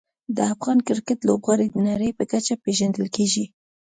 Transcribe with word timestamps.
د 0.35 0.37
افغان 0.53 0.77
کرکټ 0.87 1.19
لوبغاړي 1.27 1.67
د 1.71 1.75
نړۍ 1.89 2.09
په 2.17 2.23
کچه 2.31 2.53
پېژندل 2.63 3.07
کېږي. 3.15 3.45